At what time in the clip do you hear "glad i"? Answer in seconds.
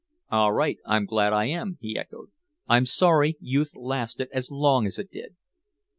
1.05-1.45